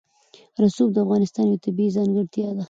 [0.63, 2.59] رسوب د افغانستان یوه طبیعي ځانګړتیا ده.